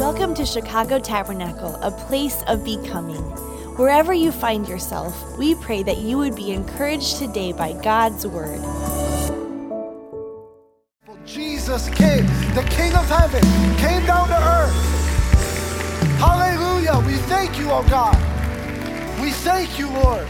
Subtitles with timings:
[0.00, 3.20] Welcome to Chicago Tabernacle, a place of becoming.
[3.76, 8.60] Wherever you find yourself, we pray that you would be encouraged today by God's word.
[11.26, 12.24] Jesus came,
[12.54, 13.42] the King of heaven,
[13.76, 14.72] came down to earth.
[16.18, 17.06] Hallelujah.
[17.06, 18.16] We thank you, oh God.
[19.20, 20.26] We thank you, Lord.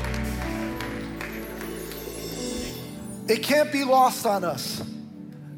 [3.29, 4.83] It can't be lost on us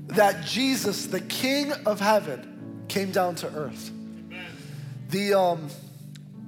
[0.09, 3.91] that Jesus, the King of heaven, came down to earth.
[5.11, 5.69] The um,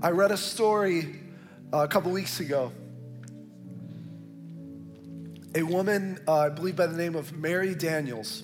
[0.03, 1.21] I read a story
[1.73, 2.73] uh, a couple weeks ago.
[5.55, 8.43] A woman, uh, I believe by the name of Mary Daniels,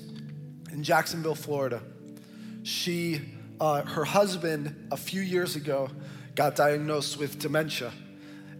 [0.72, 1.80] in Jacksonville, Florida.
[2.64, 3.20] She,
[3.60, 5.90] uh, her husband, a few years ago,
[6.34, 7.92] got diagnosed with dementia,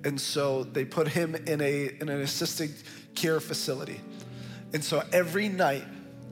[0.05, 2.73] and so they put him in a in an assisted
[3.15, 4.01] care facility.
[4.73, 5.85] And so every night,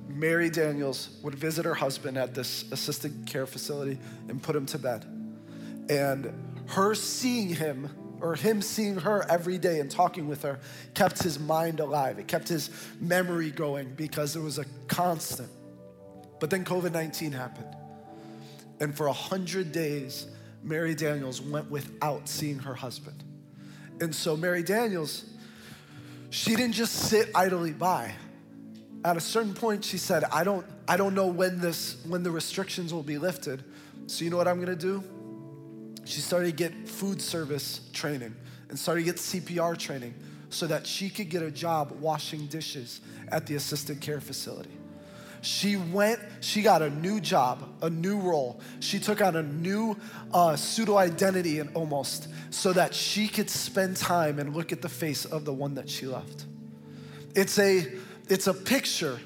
[0.08, 4.78] Mary Daniels would visit her husband at this assisted care facility and put him to
[4.78, 5.04] bed.
[5.88, 6.32] And
[6.68, 7.88] her seeing him,
[8.20, 10.60] or him seeing her every day and talking with her,
[10.94, 12.18] kept his mind alive.
[12.18, 15.50] It kept his memory going because it was a constant.
[16.40, 17.76] But then COVID 19 happened.
[18.80, 20.26] And for a hundred days,
[20.62, 23.22] Mary Daniels went without seeing her husband.
[24.00, 25.24] And so Mary Daniels,
[26.30, 28.14] she didn't just sit idly by.
[29.04, 32.30] At a certain point, she said, I don't, I don't know when this, when the
[32.30, 33.64] restrictions will be lifted.
[34.06, 35.02] So you know what I'm gonna do?
[36.04, 38.34] She started to get food service training
[38.68, 40.14] and started to get CPR training
[40.50, 44.70] so that she could get a job washing dishes at the assisted care facility.
[45.40, 48.60] She went, she got a new job, a new role.
[48.78, 49.96] She took on a new
[50.32, 54.88] uh, pseudo identity and almost so that she could spend time and look at the
[54.88, 56.44] face of the one that she loved.
[57.34, 57.92] It's a,
[58.32, 59.20] it's a picture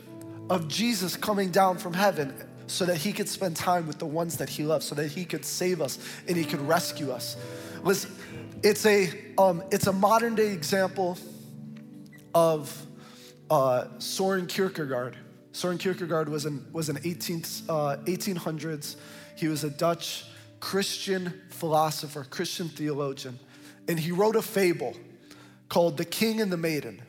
[0.50, 2.34] of Jesus coming down from heaven
[2.66, 5.24] so that he could spend time with the ones that he loves, so that he
[5.24, 7.36] could save us and he could rescue us.
[7.84, 8.10] Listen,
[8.64, 11.16] it's a, um, it's a modern day example
[12.34, 12.84] of
[13.48, 15.16] uh, Soren Kierkegaard.
[15.52, 18.97] Soren Kierkegaard was in, was in 18th, uh, 1800s.
[19.36, 20.25] He was a Dutch
[20.58, 23.38] Christian philosopher, Christian theologian,
[23.86, 24.97] and he wrote a fable
[25.69, 27.02] called The King and the Maiden.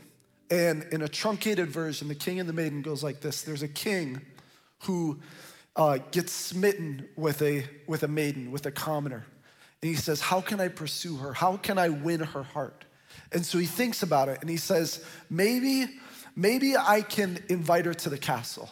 [0.50, 3.68] And in a truncated version, The King and the Maiden goes like this There's a
[3.68, 4.22] king
[4.84, 5.20] who
[5.76, 9.26] uh, gets smitten with a, with a maiden, with a commoner.
[9.82, 11.34] And he says, How can I pursue her?
[11.34, 12.86] How can I win her heart?
[13.32, 15.86] And so he thinks about it and he says, Maybe,
[16.36, 18.70] maybe I can invite her to the castle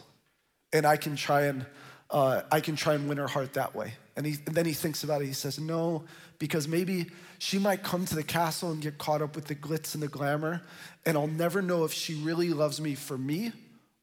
[0.72, 1.66] and I can try and,
[2.10, 3.94] uh, I can try and win her heart that way.
[4.16, 5.26] And, he, and then he thinks about it.
[5.26, 6.04] He says, No,
[6.38, 7.06] because maybe
[7.38, 10.08] she might come to the castle and get caught up with the glitz and the
[10.08, 10.62] glamour,
[11.04, 13.52] and I'll never know if she really loves me for me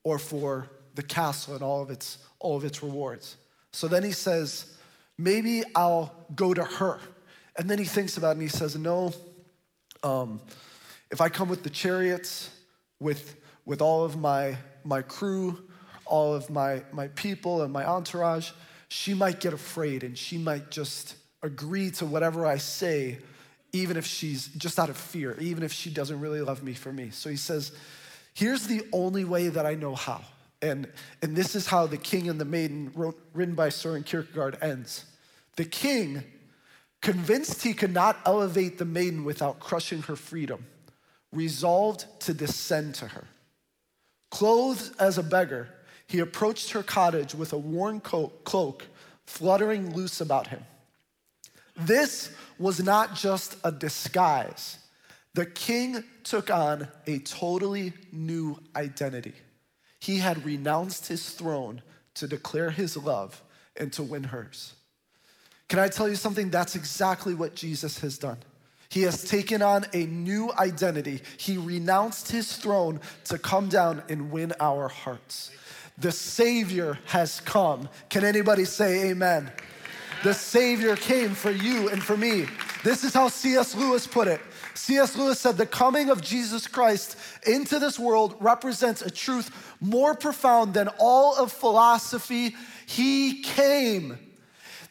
[0.04, 3.38] or for the castle and all of its all of its rewards.
[3.72, 4.72] So then he says,
[5.18, 7.00] maybe I'll go to her.
[7.58, 9.14] And then he thinks about it and he says, no,
[10.04, 10.42] um,
[11.10, 12.50] if I come with the chariots,
[13.00, 13.36] with,
[13.66, 15.58] with all of my, my crew,
[16.06, 18.52] all of my, my people and my entourage,
[18.94, 23.18] she might get afraid and she might just agree to whatever I say,
[23.72, 26.94] even if she's just out of fear, even if she doesn't really love me for
[26.94, 27.10] me.
[27.10, 27.72] So he says,
[28.36, 30.22] here's the only way that I know how.
[30.62, 30.88] And,
[31.24, 35.06] and this is how The King and the Maiden, wrote, written by Soren Kierkegaard, ends.
[35.56, 36.24] The king,
[37.02, 40.68] convinced he could not elevate the maiden without crushing her freedom,
[41.32, 43.26] resolved to descend to her.
[44.30, 45.68] Clothed as a beggar,
[46.08, 48.88] he approached her cottage with a worn cloak
[49.26, 50.64] fluttering loose about him.
[51.76, 54.78] This was not just a disguise.
[55.34, 59.34] The king took on a totally new identity.
[60.00, 61.82] He had renounced his throne
[62.16, 63.42] to declare his love
[63.76, 64.74] and to win hers.
[65.70, 66.52] Can I tell you something?
[66.52, 68.38] That's exactly what Jesus has done.
[68.90, 71.22] He has taken on a new identity.
[71.38, 75.50] He renounced his throne to come down and win our hearts.
[75.98, 77.90] The Savior has come.
[78.10, 79.52] Can anybody say amen?
[80.24, 82.46] The Savior came for you and for me.
[82.84, 83.76] This is how C.S.
[83.76, 84.42] Lewis put it.
[84.74, 85.16] C.S.
[85.16, 90.74] Lewis said, The coming of Jesus Christ into this world represents a truth more profound
[90.74, 92.56] than all of philosophy.
[92.86, 94.18] He came.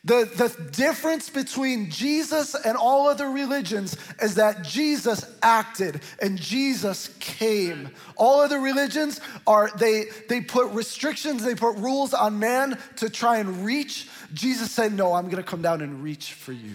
[0.05, 7.15] The, the difference between Jesus and all other religions is that Jesus acted and Jesus
[7.21, 7.89] came.
[8.17, 13.39] All other religions are, they, they put restrictions, they put rules on man to try
[13.39, 14.09] and reach.
[14.35, 16.75] Jesus said, No, I'm gonna come down and reach for you.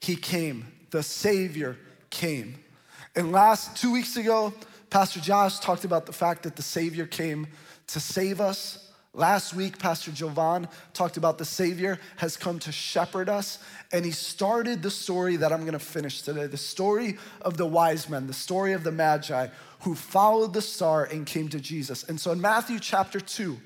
[0.00, 1.76] He came, the Savior
[2.10, 2.60] came.
[3.16, 4.54] And last, two weeks ago,
[4.88, 7.48] Pastor Josh talked about the fact that the Savior came
[7.88, 13.28] to save us Last week, Pastor Jovan talked about the Savior has come to shepherd
[13.28, 13.58] us,
[13.92, 18.08] and he started the story that I'm gonna finish today the story of the wise
[18.08, 19.48] men, the story of the Magi
[19.80, 22.04] who followed the star and came to Jesus.
[22.04, 23.58] And so in Matthew chapter 2,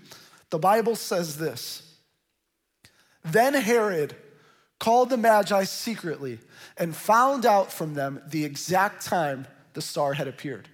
[0.51, 1.99] the Bible says this
[3.23, 4.17] Then Herod
[4.79, 6.39] called the Magi secretly
[6.79, 10.69] and found out from them the exact time the star had appeared.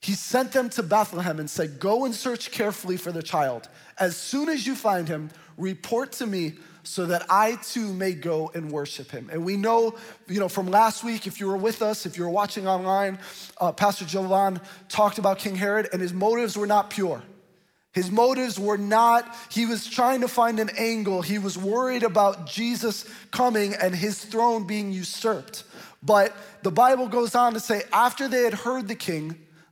[0.00, 3.68] He sent them to Bethlehem and said, Go and search carefully for the child.
[3.98, 8.50] As soon as you find him, report to me so that I too may go
[8.54, 9.28] and worship him.
[9.30, 9.94] And we know,
[10.26, 13.18] you know, from last week, if you were with us, if you were watching online,
[13.60, 17.22] uh, Pastor Jovan talked about King Herod, and his motives were not pure.
[17.92, 21.22] His motives were not, he was trying to find an angle.
[21.22, 25.64] He was worried about Jesus coming and his throne being usurped.
[26.02, 29.36] But the Bible goes on to say, after they had heard the king,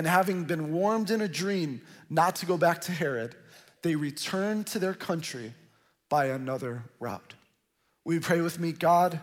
[0.00, 3.34] And having been warned in a dream not to go back to Herod,
[3.82, 5.52] they returned to their country
[6.08, 7.34] by another route.
[8.06, 8.72] You pray with me?
[8.72, 9.20] God,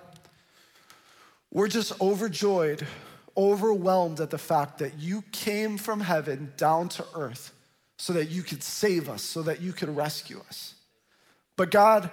[1.51, 2.85] we're just overjoyed,
[3.35, 7.55] overwhelmed at the fact that you came from heaven down to earth
[7.97, 10.75] so that you could save us, so that you could rescue us.
[11.55, 12.11] But God,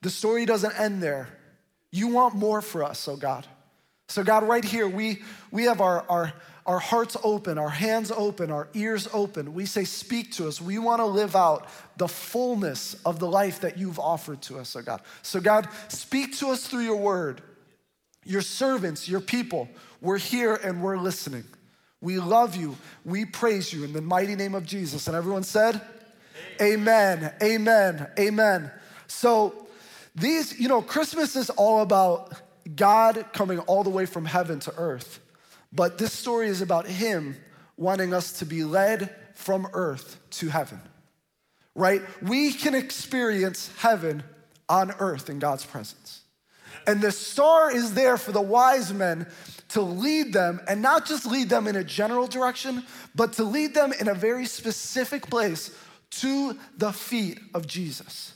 [0.00, 1.28] the story doesn't end there.
[1.90, 3.46] You want more for us, oh God.
[4.08, 6.32] So, God, right here, we, we have our, our,
[6.64, 9.52] our hearts open, our hands open, our ears open.
[9.52, 10.60] We say, Speak to us.
[10.60, 14.76] We want to live out the fullness of the life that you've offered to us,
[14.76, 15.02] oh God.
[15.22, 17.42] So, God, speak to us through your word.
[18.24, 19.68] Your servants, your people,
[20.00, 21.44] we're here and we're listening.
[22.00, 22.76] We love you.
[23.04, 25.06] We praise you in the mighty name of Jesus.
[25.06, 25.80] And everyone said,
[26.60, 27.32] Amen.
[27.42, 28.08] Amen.
[28.18, 28.70] Amen.
[29.06, 29.66] So,
[30.14, 32.32] these, you know, Christmas is all about
[32.74, 35.20] God coming all the way from heaven to earth.
[35.72, 37.36] But this story is about him
[37.76, 40.80] wanting us to be led from earth to heaven,
[41.74, 42.02] right?
[42.22, 44.22] We can experience heaven
[44.68, 46.22] on earth in God's presence.
[46.86, 49.26] And the star is there for the wise men
[49.70, 52.84] to lead them, and not just lead them in a general direction,
[53.14, 55.76] but to lead them in a very specific place
[56.10, 58.32] to the feet of Jesus.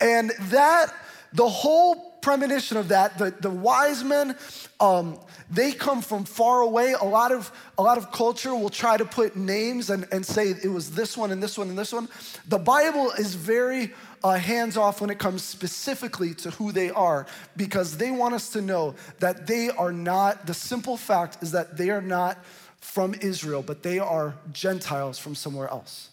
[0.00, 0.94] And that,
[1.32, 3.18] the whole premonition of that.
[3.18, 4.36] The, the wise men,
[4.80, 5.18] um,
[5.50, 6.94] they come from far away.
[6.98, 10.50] A lot of, a lot of culture will try to put names and, and say
[10.50, 12.08] it was this one and this one and this one.
[12.48, 13.92] The Bible is very
[14.24, 17.26] uh, hands off when it comes specifically to who they are
[17.56, 21.76] because they want us to know that they are not, the simple fact is that
[21.76, 22.38] they are not
[22.80, 26.11] from Israel, but they are Gentiles from somewhere else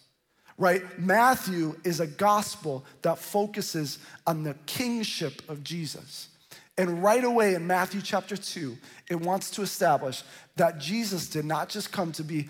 [0.60, 0.82] right?
[0.98, 6.28] Matthew is a gospel that focuses on the kingship of Jesus.
[6.76, 8.76] And right away in Matthew chapter 2,
[9.08, 10.22] it wants to establish
[10.56, 12.48] that Jesus did not just come to be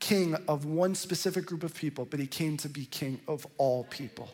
[0.00, 3.84] king of one specific group of people, but he came to be king of all
[3.84, 4.28] people.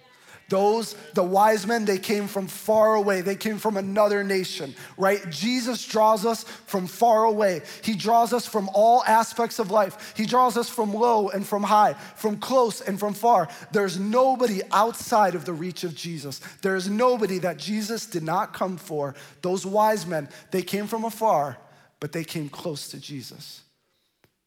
[0.49, 3.21] Those, the wise men, they came from far away.
[3.21, 5.29] They came from another nation, right?
[5.29, 7.63] Jesus draws us from far away.
[7.83, 10.15] He draws us from all aspects of life.
[10.17, 13.49] He draws us from low and from high, from close and from far.
[13.73, 16.41] There's nobody outside of the reach of Jesus.
[16.63, 19.17] There's nobody that Jesus did not come for.
[19.43, 21.59] Those wise men, they came from afar,
[21.99, 23.63] but they came close to Jesus.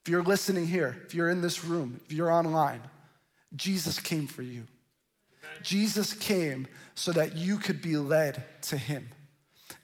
[0.05, 2.81] If you're listening here, if you're in this room, if you're online,
[3.53, 4.63] Jesus came for you.
[5.61, 9.09] Jesus came so that you could be led to him.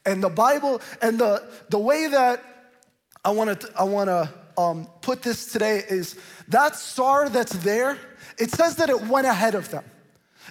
[0.04, 2.42] And the Bible, and the, the way that
[3.24, 6.16] I wanna, I wanna um, put this today is
[6.48, 7.98] that star that's there,
[8.38, 9.84] it says that it went ahead of them.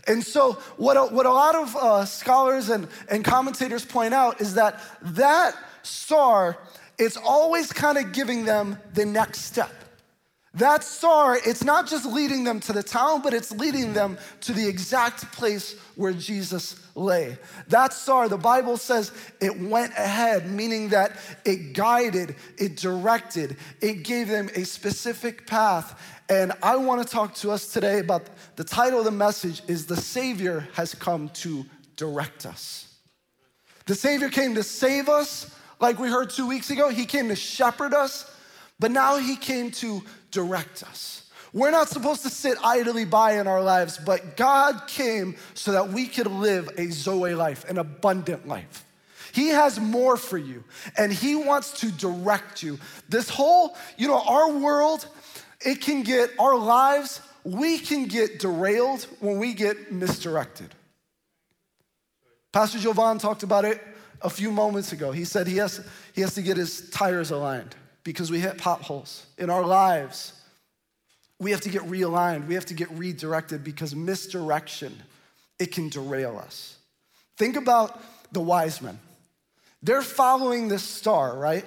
[0.07, 4.41] And so, what a, what a lot of uh, scholars and, and commentators point out
[4.41, 6.57] is that that star,
[6.97, 9.71] it's always kind of giving them the next step.
[10.55, 14.53] That star, it's not just leading them to the town, but it's leading them to
[14.53, 17.37] the exact place where Jesus lay.
[17.67, 24.03] That star, the Bible says it went ahead, meaning that it guided, it directed, it
[24.03, 26.01] gave them a specific path.
[26.29, 28.23] And I want to talk to us today about
[28.55, 31.65] the title of the message is The Savior Has Come to
[31.97, 32.95] Direct Us.
[33.87, 36.89] The Savior came to save us, like we heard two weeks ago.
[36.89, 38.31] He came to shepherd us,
[38.79, 40.01] but now he came to
[40.35, 41.31] direct us.
[41.53, 45.87] We're not supposed to sit idly by in our lives, but God came so that
[45.87, 48.83] we could live a Zoe life, an abundant life.
[49.31, 50.65] He has more for you,
[50.97, 52.77] and He wants to direct you.
[53.07, 55.07] This whole, you know, our world,
[55.61, 60.75] it can get, our lives, we can get derailed when we get misdirected.
[62.51, 63.81] Pastor Jovan talked about it
[64.21, 65.13] a few moments ago.
[65.13, 67.75] He said he has, he has to get his tires aligned
[68.05, 70.31] because we hit potholes in our lives
[71.39, 72.47] we have to get realigned.
[72.47, 75.01] We have to get redirected because misdirection,
[75.59, 76.77] it can derail us.
[77.37, 78.99] Think about the wise men.
[79.83, 81.65] They're following this star, right?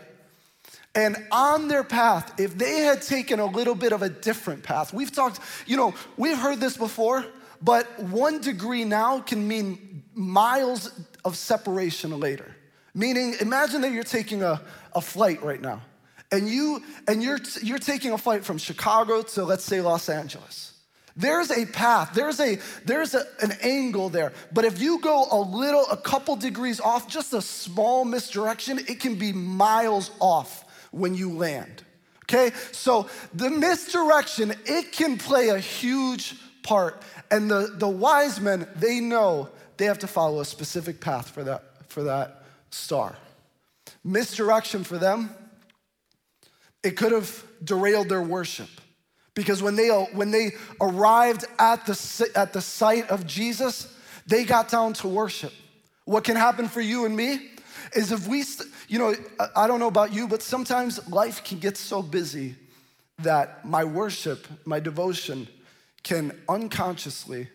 [0.95, 4.93] And on their path, if they had taken a little bit of a different path,
[4.93, 7.25] we've talked, you know, we've heard this before,
[7.61, 10.91] but one degree now can mean miles
[11.25, 12.57] of separation later.
[12.95, 14.61] Meaning, imagine that you're taking a,
[14.95, 15.83] a flight right now
[16.31, 20.75] and you and you're you're taking a flight from Chicago to let's say Los Angeles.
[21.17, 24.33] There's a path, there's a there's a, an angle there.
[24.53, 29.01] But if you go a little a couple degrees off, just a small misdirection, it
[29.01, 31.83] can be miles off when you land.
[32.25, 32.55] Okay?
[32.73, 37.03] So the misdirection, it can play a huge part.
[37.31, 41.45] And the, the wise men, they know they have to follow a specific path for
[41.45, 43.17] that, for that star.
[44.05, 45.31] Misdirection for them,
[46.89, 48.71] it could have derailed their worship.
[49.35, 53.95] Because when they, when they arrived at the, at the site of Jesus,
[54.27, 55.53] they got down to worship.
[56.07, 57.51] What can happen for you and me
[57.95, 58.43] is if we,
[58.89, 59.15] you know,
[59.55, 62.55] I don't know about you, but sometimes life can get so busy
[63.19, 65.47] that my worship, my devotion
[66.03, 67.49] can unconsciously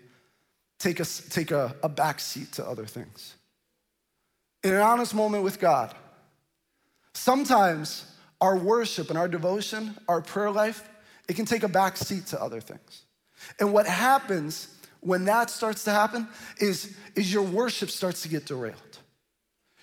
[0.77, 3.33] take a, take a, a back seat to other things.
[4.63, 5.95] In an honest moment with God,
[7.15, 8.12] sometimes
[8.43, 10.83] our worship and our devotion, our prayer life,
[11.29, 13.03] it can take a back seat to other things.
[13.57, 14.67] And what happens
[14.99, 16.27] when that starts to happen
[16.59, 18.75] is, is your worship starts to get derailed.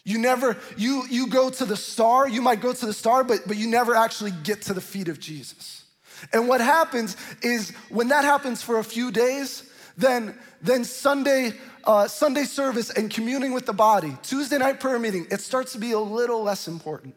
[0.05, 3.41] You never, you, you go to the star, you might go to the star, but,
[3.47, 5.85] but you never actually get to the feet of Jesus.
[6.31, 11.53] And what happens is when that happens for a few days, then, then Sunday,
[11.85, 15.79] uh, Sunday service and communing with the body, Tuesday night prayer meeting, it starts to
[15.79, 17.15] be a little less important.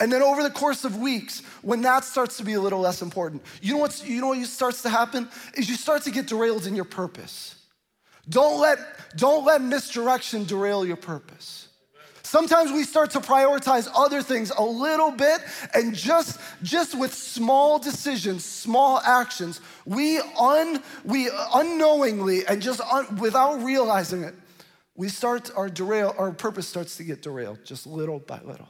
[0.00, 3.00] And then over the course of weeks, when that starts to be a little less
[3.00, 5.28] important, you know, what's, you know what starts to happen?
[5.56, 7.54] Is you start to get derailed in your purpose.
[8.28, 8.78] Don't let,
[9.16, 11.68] don't let misdirection derail your purpose.
[12.22, 15.40] Sometimes we start to prioritize other things a little bit,
[15.74, 23.16] and just, just with small decisions, small actions, we, un, we unknowingly and just un,
[23.16, 24.34] without realizing it,
[24.96, 28.68] we start our derail, our purpose starts to get derailed just little by little.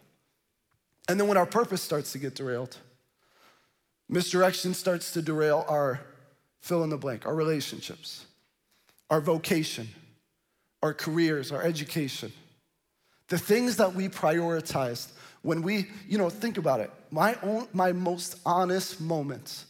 [1.08, 2.76] And then when our purpose starts to get derailed,
[4.08, 6.00] misdirection starts to derail our
[6.61, 8.25] fill in the blank, our relationships,
[9.11, 9.88] our vocation,
[10.82, 12.32] our careers, our education.
[13.28, 16.90] The things that we prioritized when we, you know, think about it.
[17.11, 19.66] My own, my most honest moments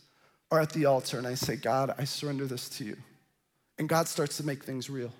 [0.50, 2.96] are at the altar and I say, God, I surrender this to you.
[3.78, 5.12] And God starts to make things real.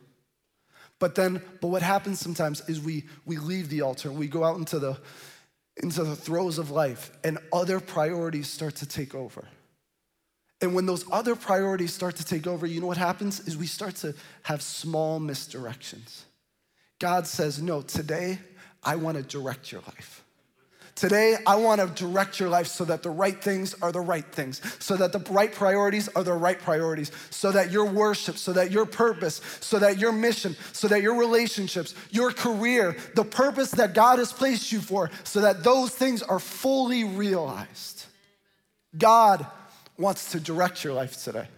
[1.00, 4.44] But then, but what happens sometimes is we we leave the altar and we go
[4.44, 4.96] out into the
[5.82, 9.48] into the throes of life and other priorities start to take over.
[10.60, 13.66] And when those other priorities start to take over, you know what happens is we
[13.66, 14.14] start to
[14.44, 16.22] have small misdirections.
[16.98, 18.38] God says, "No, today
[18.82, 20.23] I want to direct your life."
[20.94, 24.24] Today, I want to direct your life so that the right things are the right
[24.24, 28.52] things, so that the right priorities are the right priorities, so that your worship, so
[28.52, 33.72] that your purpose, so that your mission, so that your relationships, your career, the purpose
[33.72, 38.04] that God has placed you for, so that those things are fully realized.
[38.96, 39.44] God
[39.98, 41.48] wants to direct your life today.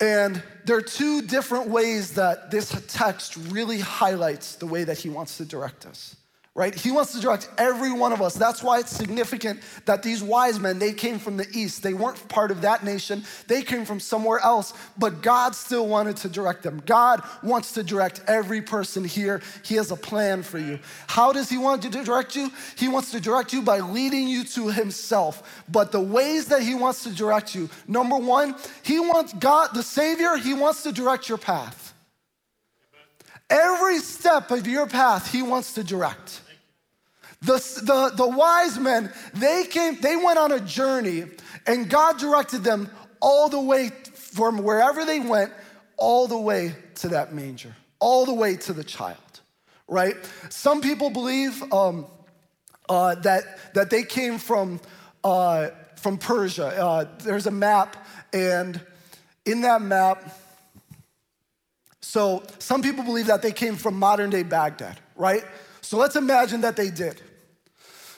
[0.00, 5.10] And there are two different ways that this text really highlights the way that he
[5.10, 6.16] wants to direct us
[6.56, 6.74] right?
[6.74, 8.34] He wants to direct every one of us.
[8.34, 11.82] That's why it's significant that these wise men, they came from the east.
[11.82, 13.22] They weren't part of that nation.
[13.46, 16.82] They came from somewhere else, but God still wanted to direct them.
[16.84, 19.40] God wants to direct every person here.
[19.64, 20.80] He has a plan for you.
[21.06, 22.50] How does he want to direct you?
[22.76, 25.62] He wants to direct you by leading you to himself.
[25.70, 29.84] But the ways that he wants to direct you, number 1, he wants God the
[29.84, 31.94] Savior, he wants to direct your path.
[33.50, 36.40] Every step of your path, he wants to direct.
[37.42, 41.24] The, the, the wise men, they came, they went on a journey,
[41.66, 42.88] and God directed them
[43.20, 45.52] all the way from wherever they went,
[45.96, 49.16] all the way to that manger, all the way to the child,
[49.88, 50.14] right?
[50.48, 52.06] Some people believe um,
[52.88, 54.80] uh, that, that they came from,
[55.24, 56.66] uh, from Persia.
[56.66, 57.96] Uh, there's a map,
[58.32, 58.80] and
[59.44, 60.39] in that map,
[62.00, 65.44] so some people believe that they came from modern day Baghdad, right?
[65.80, 67.20] So let's imagine that they did.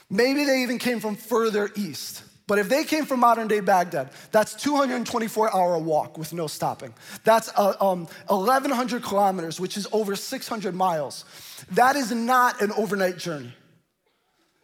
[0.08, 2.22] Maybe they even came from further east.
[2.46, 6.92] But if they came from modern day Baghdad, that's 224 hour walk with no stopping.
[7.24, 11.24] That's uh, um, 1,100 kilometers, which is over 600 miles.
[11.70, 13.54] That is not an overnight journey.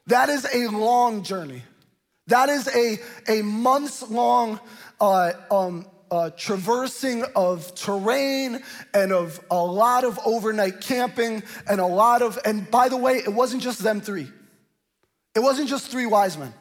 [0.06, 1.62] That is a long journey.
[2.26, 4.60] That is a, a months long
[5.00, 8.62] uh, um, uh, traversing of terrain
[8.94, 13.16] and of a lot of overnight camping and a lot of, and by the way,
[13.16, 14.28] it wasn't just them three.
[15.34, 16.52] It wasn't just three wise men.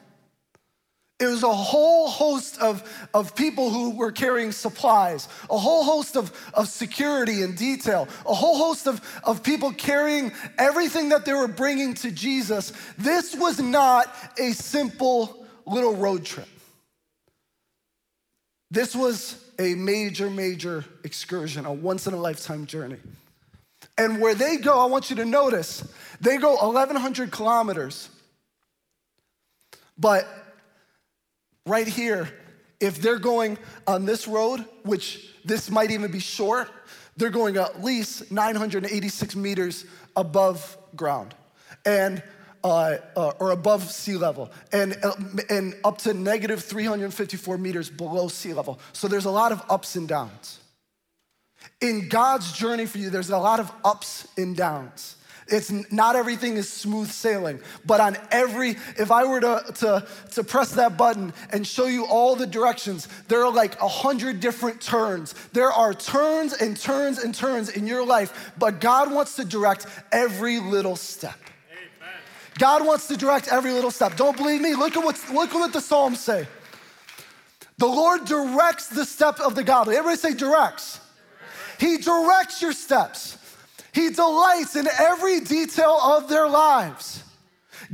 [1.20, 6.16] It was a whole host of, of people who were carrying supplies, a whole host
[6.16, 11.32] of, of security and detail, a whole host of, of people carrying everything that they
[11.32, 12.72] were bringing to Jesus.
[12.96, 16.48] This was not a simple little road trip.
[18.70, 22.98] This was a major, major excursion, a once in a lifetime journey.
[23.96, 25.86] And where they go, I want you to notice,
[26.20, 28.08] they go 1,100 kilometers.
[29.98, 30.28] But
[31.66, 32.28] right here,
[32.80, 36.70] if they're going on this road, which this might even be short,
[37.16, 39.84] they're going at least 986 meters
[40.14, 41.34] above ground.
[41.84, 42.22] And
[42.64, 45.14] uh, uh, or above sea level, and, uh,
[45.48, 48.80] and up to negative 354 meters below sea level.
[48.92, 50.60] So there's a lot of ups and downs.
[51.80, 55.16] In God's journey for you, there's a lot of ups and downs.
[55.50, 60.44] It's not everything is smooth sailing, but on every, if I were to, to, to
[60.44, 64.80] press that button and show you all the directions, there are like a hundred different
[64.80, 65.34] turns.
[65.52, 69.86] There are turns and turns and turns in your life, but God wants to direct
[70.12, 71.38] every little step.
[72.58, 74.16] God wants to direct every little step.
[74.16, 74.74] Don't believe me?
[74.74, 76.46] Look at, look at what the Psalms say.
[77.78, 79.96] The Lord directs the step of the godly.
[79.96, 81.00] Everybody say directs.
[81.78, 83.38] He directs your steps.
[83.92, 87.22] He delights in every detail of their lives.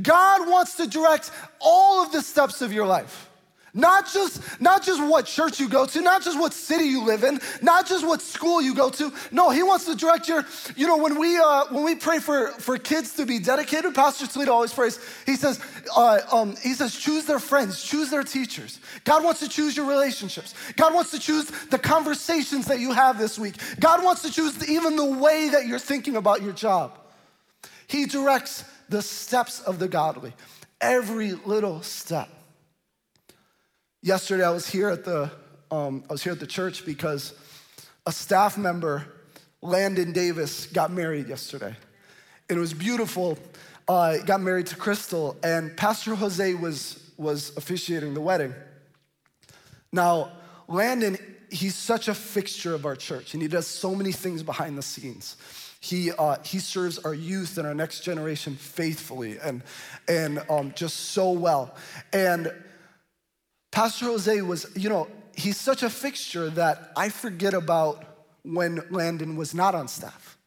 [0.01, 3.29] God wants to direct all of the steps of your life.
[3.77, 7.25] Not just, not just what church you go to, not just what city you live
[7.25, 9.11] in, not just what school you go to.
[9.33, 10.45] No, he wants to direct your,
[10.77, 14.27] you know, when we uh, when we pray for, for kids to be dedicated, Pastor
[14.27, 15.59] Toledo always prays, he says,
[15.93, 18.79] uh, um, he says, choose their friends, choose their teachers.
[19.03, 20.53] God wants to choose your relationships.
[20.77, 23.55] God wants to choose the conversations that you have this week.
[23.81, 26.97] God wants to choose even the way that you're thinking about your job.
[27.87, 30.31] He directs the steps of the godly,
[30.79, 32.29] every little step.
[34.05, 35.31] Yesterday, I was here at the
[35.71, 37.33] um, I was here at the church because
[38.05, 39.03] a staff member,
[39.63, 41.75] Landon Davis, got married yesterday,
[42.47, 43.35] and it was beautiful.
[43.87, 48.53] Uh, got married to Crystal, and Pastor Jose was was officiating the wedding.
[49.91, 50.33] Now,
[50.67, 51.17] Landon,
[51.49, 54.83] he's such a fixture of our church, and he does so many things behind the
[54.83, 55.35] scenes.
[55.79, 59.61] He, uh, he serves our youth and our next generation faithfully and,
[60.07, 61.75] and um, just so well.
[62.11, 62.51] And
[63.75, 68.05] Pastor Jose was, you know, he's such a fixture that I forget about
[68.43, 70.37] when Landon was not on staff.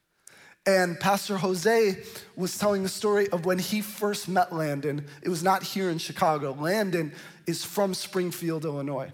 [0.64, 2.02] And Pastor Jose
[2.36, 5.04] was telling the story of when he first met Landon.
[5.20, 6.56] It was not here in Chicago.
[6.58, 7.12] Landon
[7.46, 9.12] is from Springfield, Illinois.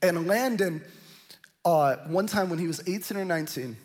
[0.00, 0.80] And Landon,
[1.64, 3.76] uh, one time when he was 18 or 19,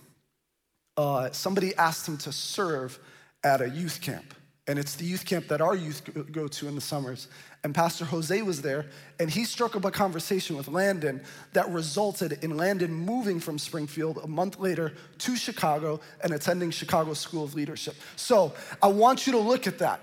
[0.97, 2.99] uh, somebody asked him to serve
[3.43, 4.35] at a youth camp.
[4.67, 7.29] And it's the youth camp that our youth go to in the summers.
[7.63, 8.87] And Pastor Jose was there,
[9.19, 11.21] and he struck up a conversation with Landon
[11.53, 17.13] that resulted in Landon moving from Springfield a month later to Chicago and attending Chicago
[17.13, 17.95] School of Leadership.
[18.15, 19.99] So I want you to look at that.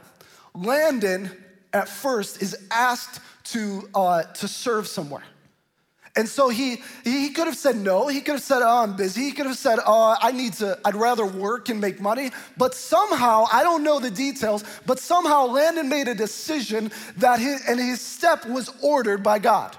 [0.55, 1.31] Landon,
[1.73, 5.25] at first, is asked to, uh, to serve somewhere.
[6.19, 8.09] And so he, he could have said no.
[8.09, 9.23] He could have said, oh, I'm busy.
[9.23, 12.33] He could have said, oh, I need to, I'd rather work and make money.
[12.57, 17.65] But somehow, I don't know the details, but somehow Landon made a decision that his,
[17.69, 19.77] and his step was ordered by God.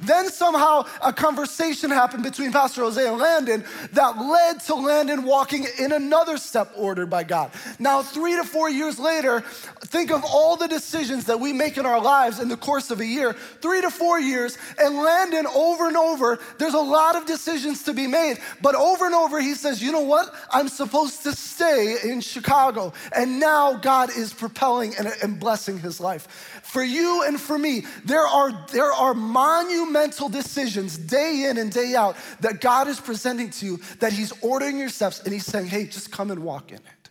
[0.00, 5.66] Then somehow a conversation happened between Pastor Jose and Landon that led to Landon walking
[5.78, 7.50] in another step ordered by God.
[7.78, 9.40] Now, three to four years later,
[9.86, 13.00] think of all the decisions that we make in our lives in the course of
[13.00, 13.34] a year.
[13.60, 17.92] Three to four years, and Landon over and over, there's a lot of decisions to
[17.92, 18.38] be made.
[18.62, 20.34] But over and over, he says, You know what?
[20.50, 22.92] I'm supposed to stay in Chicago.
[23.14, 26.53] And now God is propelling and, blessing his life.
[26.64, 31.94] For you and for me, there are, there are monumental decisions day in and day
[31.94, 35.66] out that God is presenting to you, that He's ordering your steps, and He's saying,
[35.66, 37.10] hey, just come and walk in it.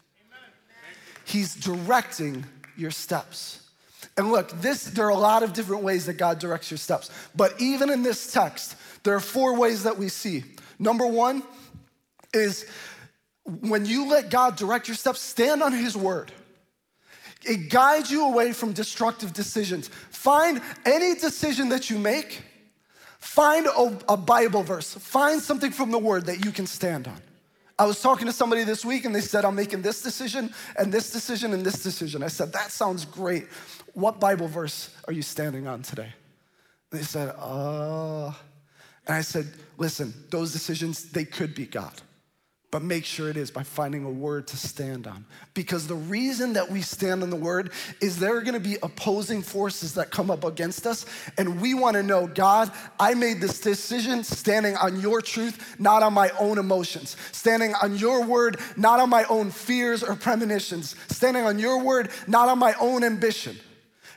[1.23, 3.61] He's directing your steps.
[4.17, 7.09] And look, this there are a lot of different ways that God directs your steps.
[7.35, 10.43] But even in this text, there are four ways that we see.
[10.79, 11.43] Number 1
[12.33, 12.65] is
[13.45, 16.31] when you let God direct your steps, stand on his word.
[17.45, 19.89] It guides you away from destructive decisions.
[20.09, 22.41] Find any decision that you make,
[23.19, 27.19] find a, a, Bible verse, find something from the word that you can stand on.
[27.77, 30.91] I was talking to somebody this week and they said, I'm making this decision and
[30.91, 32.23] this decision and this decision.
[32.23, 33.47] I said, That sounds great.
[33.93, 36.13] What Bible verse are you standing on today?
[36.91, 38.27] They said, Uh,
[39.07, 41.99] and I said, Listen, those decisions, they could be God
[42.73, 45.23] but make sure it is by finding a word to stand on.
[45.53, 49.43] Because the reason that we stand on the word is there are gonna be opposing
[49.43, 51.05] forces that come up against us,
[51.37, 56.13] and we wanna know, God, I made this decision standing on your truth, not on
[56.13, 61.45] my own emotions, standing on your word, not on my own fears or premonitions, standing
[61.45, 63.55] on your word, not on my own ambition.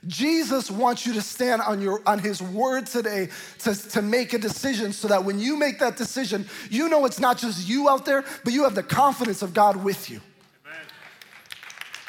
[0.07, 3.29] Jesus wants you to stand on, your, on his word today
[3.61, 7.19] to, to make a decision so that when you make that decision, you know it's
[7.19, 10.21] not just you out there, but you have the confidence of God with you.
[10.65, 10.81] Amen.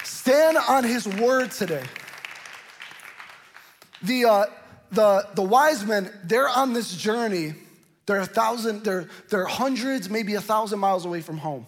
[0.03, 1.83] Stand on his word today.
[4.03, 4.45] The, uh,
[4.91, 7.55] the, the wise men, they're on this journey.
[8.05, 11.65] They're a thousand, they're, they're hundreds, maybe a thousand miles away from home.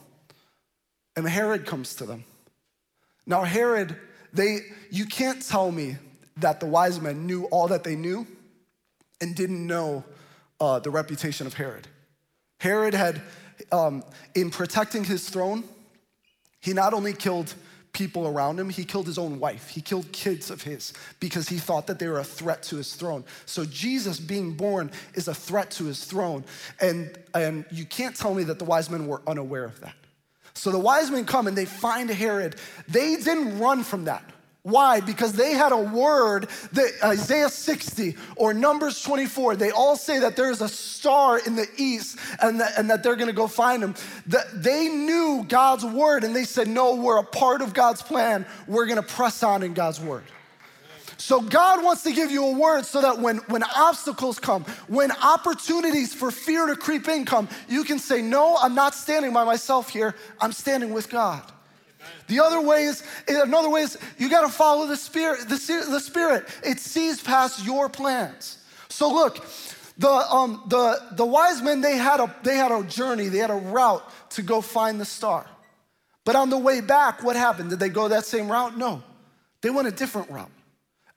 [1.16, 2.24] And Herod comes to them.
[3.26, 3.96] Now, Herod,
[4.32, 5.98] they, you can't tell me
[6.42, 8.26] that the wise men knew all that they knew
[9.22, 10.04] and didn't know
[10.60, 11.88] uh, the reputation of Herod.
[12.60, 13.22] Herod had,
[13.72, 14.04] um,
[14.36, 15.64] in protecting his throne,
[16.60, 17.54] he not only killed
[17.94, 19.70] people around him, he killed his own wife.
[19.70, 22.94] He killed kids of his because he thought that they were a threat to his
[22.96, 23.24] throne.
[23.46, 26.44] So Jesus being born is a threat to his throne.
[26.80, 29.96] And, and you can't tell me that the wise men were unaware of that.
[30.54, 32.56] So the wise men come and they find Herod.
[32.88, 34.24] They didn't run from that.
[34.64, 35.00] Why?
[35.00, 40.36] Because they had a word that Isaiah 60 or Numbers 24, they all say that
[40.36, 43.96] there's a star in the east and that, and that they're gonna go find him.
[44.28, 48.46] That they knew God's word and they said, No, we're a part of God's plan.
[48.68, 50.24] We're gonna press on in God's word.
[51.16, 55.12] So God wants to give you a word so that when, when obstacles come, when
[55.12, 59.46] opportunities for fear to creep in come, you can say, No, I'm not standing by
[59.46, 61.44] myself here, I'm standing with God.
[62.28, 66.00] The other way is, another way is you got to follow the spirit, the, the
[66.00, 66.48] spirit.
[66.64, 68.58] It sees past your plans.
[68.90, 69.46] So look,
[69.98, 73.50] the, um, the, the wise men, they had, a, they had a journey, they had
[73.50, 75.46] a route to go find the star.
[76.24, 77.72] But on the way back, what happened?
[77.72, 78.78] Did they go that same route?
[78.78, 79.04] No.
[79.62, 80.52] They went a different route.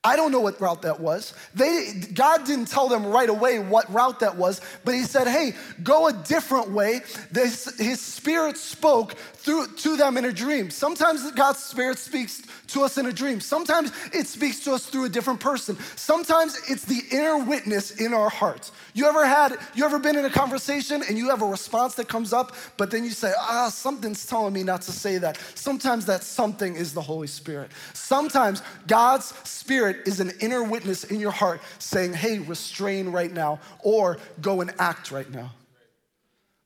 [0.05, 1.33] I don't know what route that was.
[1.55, 5.55] They, God didn't tell them right away what route that was, but He said, hey,
[5.85, 7.03] go a different way.
[7.31, 10.71] This, his Spirit spoke through, to them in a dream.
[10.71, 13.41] Sometimes God's Spirit speaks to us in a dream.
[13.41, 15.77] Sometimes it speaks to us through a different person.
[15.95, 18.73] Sometimes it's the inner witness in our hearts.
[18.95, 22.09] You ever had, you ever been in a conversation and you have a response that
[22.09, 25.39] comes up, but then you say, ah, something's telling me not to say that.
[25.55, 27.71] Sometimes that something is the Holy Spirit.
[27.95, 33.61] Sometimes God's Spirit is an inner witness in your heart saying, hey, restrain right now,
[33.83, 35.53] or go and act right now.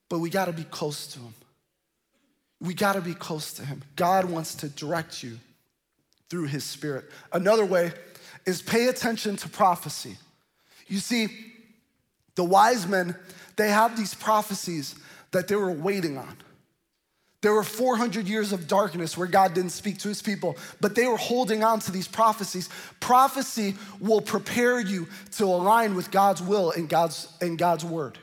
[0.08, 1.34] But we gotta be close to Him.
[2.60, 3.82] We gotta be close to Him.
[3.96, 5.38] God wants to direct you
[6.28, 7.06] through His Spirit.
[7.32, 7.92] Another way
[8.46, 10.16] is pay attention to prophecy.
[10.86, 11.28] You see,
[12.36, 13.16] the wise men,
[13.56, 14.94] they have these prophecies
[15.32, 16.36] that they were waiting on.
[17.42, 21.06] There were 400 years of darkness where God didn't speak to his people, but they
[21.06, 22.68] were holding on to these prophecies.
[22.98, 28.18] Prophecy will prepare you to align with God's will and God's, and God's word.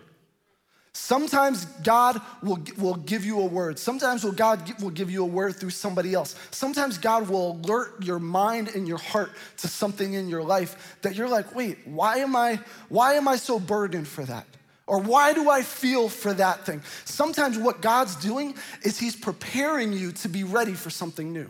[0.95, 3.79] Sometimes God will, will give you a word.
[3.79, 6.35] Sometimes will God will give you a word through somebody else.
[6.51, 11.15] Sometimes God will alert your mind and your heart to something in your life that
[11.15, 14.45] you're like, wait, why am I, why am I so burdened for that?
[14.85, 16.81] Or why do I feel for that thing?
[17.05, 21.49] Sometimes what God's doing is He's preparing you to be ready for something new.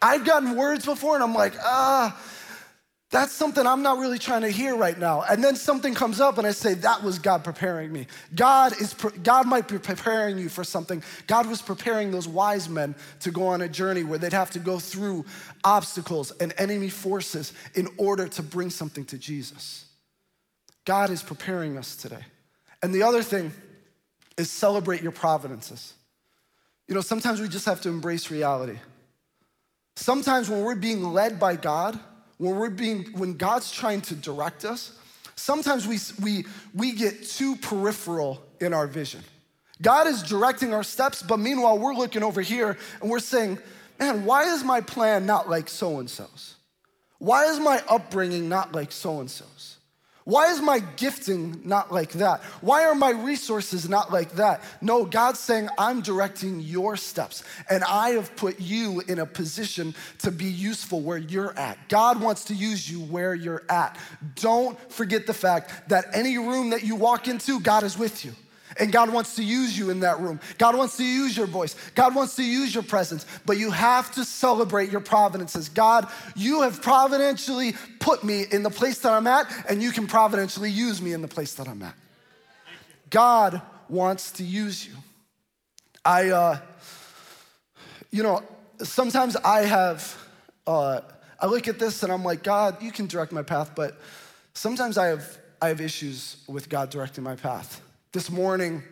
[0.00, 2.20] I've gotten words before and I'm like, ah,
[3.12, 5.22] that's something I'm not really trying to hear right now.
[5.22, 8.06] And then something comes up and I say, that was God preparing me.
[8.34, 11.02] God is God might be preparing you for something.
[11.26, 14.58] God was preparing those wise men to go on a journey where they'd have to
[14.58, 15.26] go through
[15.62, 19.84] obstacles and enemy forces in order to bring something to Jesus.
[20.86, 22.24] God is preparing us today.
[22.82, 23.52] And the other thing
[24.36, 25.94] is celebrate your providences.
[26.88, 28.78] You know, sometimes we just have to embrace reality.
[29.96, 31.98] Sometimes when we're being led by God,
[32.38, 34.98] when we're being, when God's trying to direct us,
[35.36, 39.22] sometimes we, we, we get too peripheral in our vision.
[39.80, 43.58] God is directing our steps, but meanwhile, we're looking over here and we're saying,
[43.98, 46.56] man, why is my plan not like so and so's?
[47.18, 49.76] Why is my upbringing not like so and so's?
[50.24, 52.42] Why is my gifting not like that?
[52.60, 54.62] Why are my resources not like that?
[54.80, 59.94] No, God's saying, I'm directing your steps, and I have put you in a position
[60.18, 61.88] to be useful where you're at.
[61.88, 63.98] God wants to use you where you're at.
[64.36, 68.32] Don't forget the fact that any room that you walk into, God is with you.
[68.78, 70.40] And God wants to use you in that room.
[70.58, 71.76] God wants to use your voice.
[71.94, 73.26] God wants to use your presence.
[73.44, 75.68] But you have to celebrate your providences.
[75.68, 80.06] God, you have providentially put me in the place that I'm at, and you can
[80.06, 81.94] providentially use me in the place that I'm at.
[83.10, 84.94] God wants to use you.
[86.04, 86.58] I, uh,
[88.10, 88.42] you know,
[88.82, 90.16] sometimes I have,
[90.66, 91.02] uh,
[91.38, 94.00] I look at this and I'm like, God, you can direct my path, but
[94.54, 97.81] sometimes I have, I have issues with God directing my path.
[98.12, 98.82] This morning,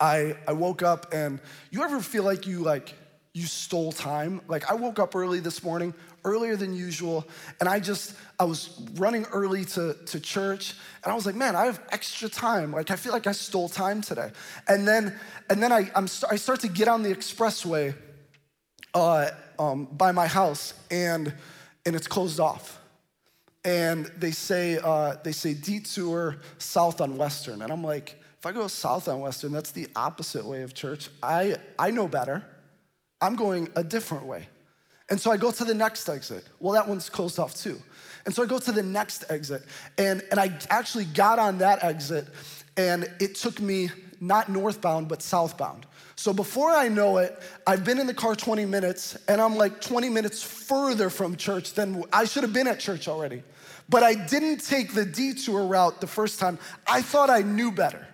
[0.00, 1.38] I, I woke up and
[1.70, 2.92] you ever feel like you like
[3.34, 4.40] you stole time?
[4.48, 7.24] Like I woke up early this morning, earlier than usual,
[7.60, 11.54] and I just I was running early to, to church, and I was like, man,
[11.54, 12.72] I have extra time.
[12.72, 14.32] Like I feel like I stole time today.
[14.66, 15.14] And then
[15.48, 17.94] and then I I'm, I start to get on the expressway
[18.92, 21.32] uh, um, by my house, and
[21.84, 22.80] and it's closed off
[23.66, 28.52] and they say uh, they say detour south on Western, and I'm like, if I
[28.52, 31.10] go south on Western, that's the opposite way of church.
[31.22, 32.44] I I know better.
[33.20, 34.48] I'm going a different way,
[35.10, 36.44] and so I go to the next exit.
[36.60, 37.82] Well, that one's closed off too,
[38.24, 39.62] and so I go to the next exit,
[39.98, 42.28] and and I actually got on that exit,
[42.76, 45.86] and it took me not northbound but southbound.
[46.16, 49.80] So before I know it, I've been in the car 20 minutes and I'm like
[49.80, 53.42] 20 minutes further from church than I should have been at church already
[53.88, 56.58] but I didn't take the detour route the first time.
[56.86, 58.06] I thought I knew better.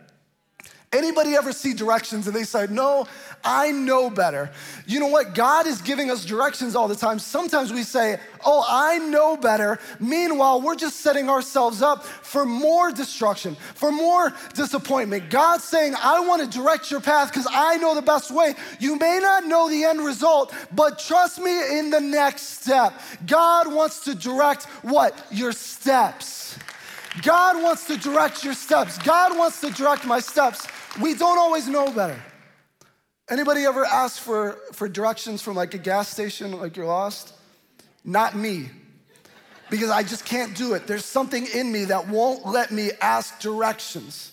[0.92, 3.06] Anybody ever see directions and they say, No,
[3.42, 4.50] I know better?
[4.86, 5.34] You know what?
[5.34, 7.18] God is giving us directions all the time.
[7.18, 9.78] Sometimes we say, Oh, I know better.
[10.00, 15.30] Meanwhile, we're just setting ourselves up for more destruction, for more disappointment.
[15.30, 18.54] God's saying, I want to direct your path because I know the best way.
[18.78, 22.92] You may not know the end result, but trust me in the next step.
[23.26, 25.26] God wants to direct what?
[25.30, 26.58] Your steps.
[27.20, 28.96] God wants to direct your steps.
[28.98, 30.66] God wants to direct my steps.
[31.00, 32.18] We don't always know better.
[33.28, 37.34] Anybody ever ask for, for directions from like a gas station, like you're lost?
[38.04, 38.68] Not me,
[39.70, 40.86] because I just can't do it.
[40.86, 44.32] There's something in me that won't let me ask directions.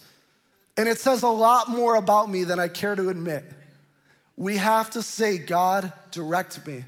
[0.76, 3.44] And it says a lot more about me than I care to admit.
[4.38, 6.86] We have to say, God, direct me.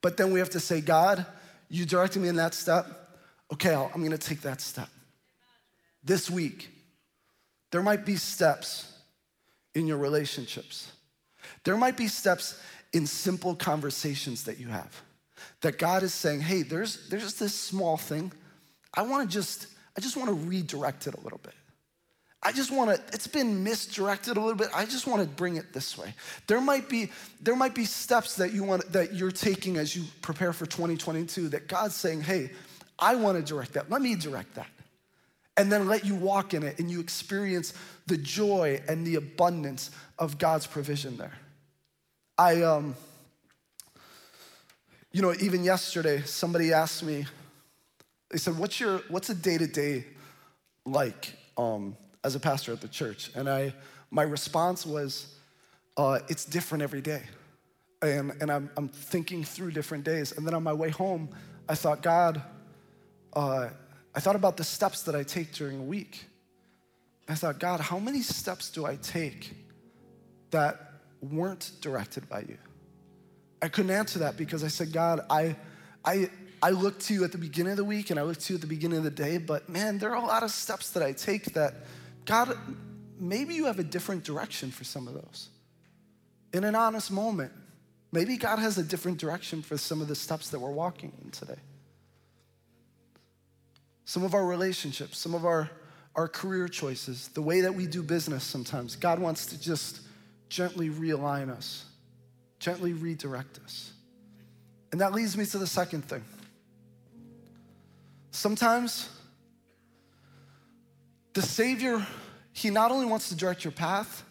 [0.00, 1.26] But then we have to say, God,
[1.68, 2.86] you directed me in that step.
[3.52, 4.88] Okay, I'm gonna take that step.
[6.04, 6.70] This week,
[7.70, 8.92] there might be steps
[9.74, 10.90] in your relationships.
[11.64, 12.60] There might be steps
[12.92, 15.02] in simple conversations that you have
[15.62, 18.32] that God is saying, hey, there's, there's this small thing.
[18.94, 21.54] I wanna just, I just wanna redirect it a little bit.
[22.44, 24.68] I just want to, it's been misdirected a little bit.
[24.74, 26.12] I just want to bring it this way.
[26.48, 30.02] There might be, there might be steps that you want that you're taking as you
[30.22, 32.50] prepare for 2022 that God's saying, hey,
[32.98, 33.90] I want to direct that.
[33.90, 34.66] Let me direct that
[35.56, 37.74] and then let you walk in it and you experience
[38.06, 41.38] the joy and the abundance of God's provision there.
[42.38, 42.96] I, um,
[45.12, 47.26] you know, even yesterday, somebody asked me,
[48.30, 50.06] they said, What's your, what's a day to day
[50.86, 53.30] like um, as a pastor at the church?
[53.34, 53.74] And I,
[54.10, 55.34] my response was,
[55.98, 57.22] uh, It's different every day.
[58.00, 60.32] And, and I'm, I'm thinking through different days.
[60.32, 61.28] And then on my way home,
[61.68, 62.42] I thought, God,
[63.34, 63.68] uh,
[64.14, 66.26] I thought about the steps that I take during a week.
[67.28, 69.54] I thought, God, how many steps do I take
[70.50, 70.78] that
[71.22, 72.58] weren't directed by you?
[73.62, 75.56] I couldn't answer that because I said, God, I,
[76.04, 78.52] I, I look to you at the beginning of the week and I look to
[78.52, 80.90] you at the beginning of the day, but man, there are a lot of steps
[80.90, 81.74] that I take that,
[82.26, 82.58] God,
[83.18, 85.48] maybe you have a different direction for some of those.
[86.52, 87.52] In an honest moment,
[88.10, 91.30] maybe God has a different direction for some of the steps that we're walking in
[91.30, 91.60] today
[94.04, 95.70] some of our relationships, some of our,
[96.14, 98.96] our career choices, the way that we do business sometimes.
[98.96, 100.00] God wants to just
[100.48, 101.84] gently realign us,
[102.58, 103.92] gently redirect us.
[104.90, 106.22] And that leads me to the second thing.
[108.30, 109.08] Sometimes
[111.32, 112.06] the Savior,
[112.52, 114.24] He not only wants to direct your path,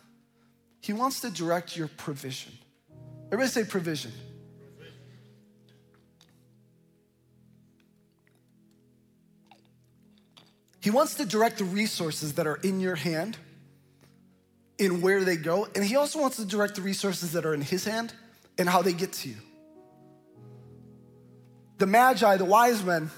[0.82, 2.52] He wants to direct your provision.
[3.28, 4.12] Everybody say provision.
[10.82, 13.38] He wants to direct the resources that are in your hand
[14.78, 15.68] in where they go.
[15.76, 18.14] And He also wants to direct the resources that are in His hand
[18.58, 19.36] and how they get to you.
[21.78, 23.10] the Magi, the wise men,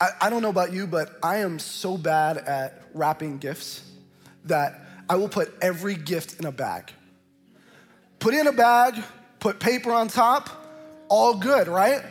[0.00, 3.88] I, I don't know about you, but I am so bad at wrapping gifts
[4.44, 6.92] that I will put every gift in a bag.
[8.18, 9.02] Put in a bag,
[9.38, 10.48] put paper on top,
[11.08, 12.04] all good, right?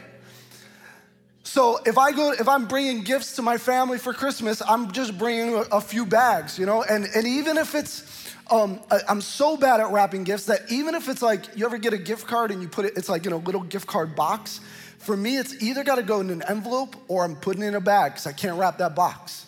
[1.54, 5.18] So if I go, if I'm bringing gifts to my family for Christmas, I'm just
[5.18, 6.82] bringing a, few bags, you know.
[6.82, 10.96] And and even if it's, um, I, I'm so bad at wrapping gifts that even
[10.96, 13.26] if it's like you ever get a gift card and you put it, it's like
[13.26, 14.62] in a little gift card box.
[15.00, 17.76] For me, it's either got to go in an envelope or I'm putting it in
[17.76, 19.46] a bag because I can't wrap that box.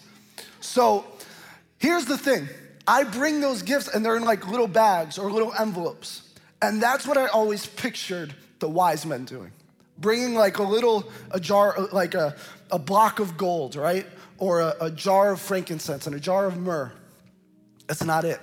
[0.60, 1.06] So
[1.78, 2.50] here's the thing:
[2.86, 6.22] I bring those gifts and they're in like little bags or little envelopes,
[6.62, 9.54] and that's what I always pictured the wise men doing
[10.04, 12.36] bringing like a little a jar like a,
[12.70, 14.06] a block of gold right?
[14.38, 16.92] Or a, a jar of frankincense and a jar of myrrh.
[17.88, 18.40] That's not it.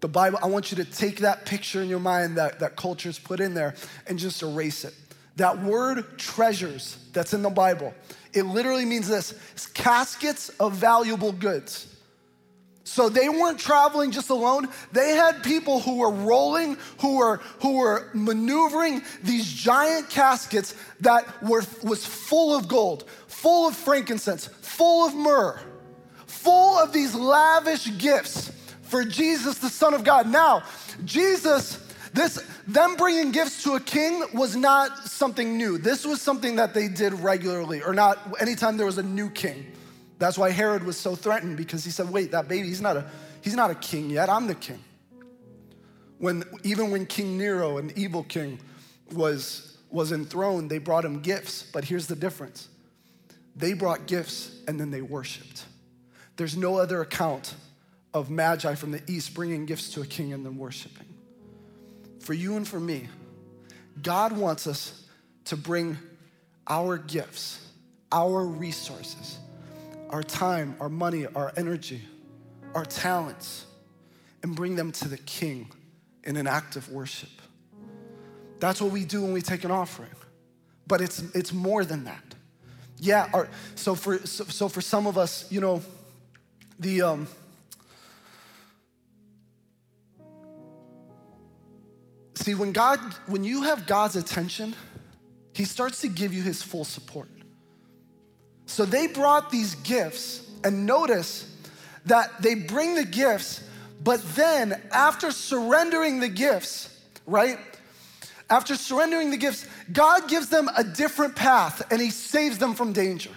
[0.00, 3.18] The bible i want you to take that picture in your mind that, that culture's
[3.18, 3.74] put in there
[4.08, 4.94] and just erase it.
[5.36, 7.94] That word treasures that's in the bible
[8.32, 11.89] it literally means this it's caskets of valuable goods
[12.90, 14.68] so they weren't traveling just alone.
[14.90, 21.40] They had people who were rolling, who were, who were maneuvering these giant caskets that
[21.40, 25.60] were, was full of gold, full of frankincense, full of myrrh,
[26.26, 28.50] full of these lavish gifts
[28.82, 30.28] for Jesus, the Son of God.
[30.28, 30.64] Now,
[31.04, 31.78] Jesus,
[32.12, 35.78] this, them bringing gifts to a king was not something new.
[35.78, 39.70] This was something that they did regularly, or not anytime there was a new king.
[40.20, 43.06] That's why Herod was so threatened because he said, wait, that baby, he's not a,
[43.40, 44.78] he's not a king yet, I'm the king.
[46.18, 48.60] When, even when King Nero, an evil king,
[49.12, 51.62] was, was enthroned, they brought him gifts.
[51.62, 52.68] But here's the difference
[53.56, 55.64] they brought gifts and then they worshiped.
[56.36, 57.54] There's no other account
[58.12, 61.06] of magi from the east bringing gifts to a king and then worshiping.
[62.20, 63.08] For you and for me,
[64.02, 65.02] God wants us
[65.46, 65.96] to bring
[66.68, 67.66] our gifts,
[68.12, 69.38] our resources,
[70.10, 72.02] our time, our money, our energy,
[72.74, 73.66] our talents,
[74.42, 75.70] and bring them to the King
[76.24, 77.30] in an act of worship.
[78.58, 80.10] That's what we do when we take an offering.
[80.86, 82.22] But it's, it's more than that.
[82.98, 85.82] Yeah, our, so, for, so, so, for some of us, you know,
[86.78, 87.28] the, um,
[92.34, 94.74] see, when God, when you have God's attention,
[95.54, 97.28] He starts to give you His full support.
[98.70, 101.44] So they brought these gifts, and notice
[102.06, 103.64] that they bring the gifts,
[104.04, 106.88] but then after surrendering the gifts,
[107.26, 107.58] right?
[108.48, 112.92] After surrendering the gifts, God gives them a different path and He saves them from
[112.92, 113.30] danger.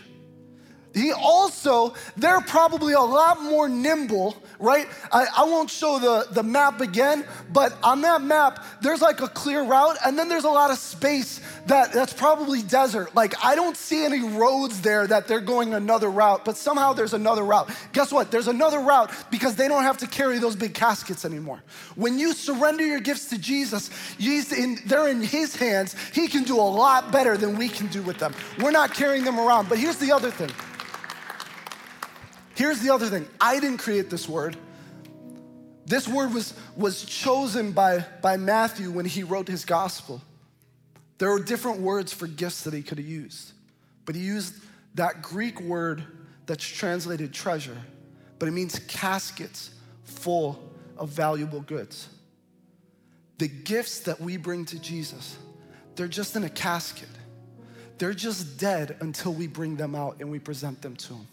[0.93, 4.87] He also, they're probably a lot more nimble, right?
[5.11, 9.27] I, I, won't show the, the map again, but on that map, there's like a
[9.27, 13.15] clear route, and then there's a lot of space that, that's probably desert.
[13.15, 17.15] Like, I don't see any roads there that they're going another route, but somehow there's
[17.15, 17.71] another route.
[17.93, 18.29] Guess what?
[18.29, 21.63] There's another route because they don't have to carry those big caskets anymore.
[21.95, 25.95] When you surrender your gifts to Jesus, in, they're in His hands.
[26.13, 28.35] He can do a lot better than we can do with them.
[28.59, 29.69] We're not carrying them around.
[29.69, 30.51] But here's the other thing.
[32.55, 34.57] Here's the other thing I didn't create this word.
[35.85, 40.21] This word was, was chosen by, by Matthew when he wrote his gospel.
[41.17, 43.51] There were different words for gifts that he could have used,
[44.05, 44.55] but he used
[44.95, 46.03] that Greek word
[46.45, 47.77] that's translated treasure,
[48.39, 49.71] but it means caskets
[50.03, 52.07] full of valuable goods.
[53.39, 55.37] The gifts that we bring to Jesus,
[55.95, 57.09] they're just in a casket.
[57.97, 61.27] They're just dead until we bring them out and we present them to him.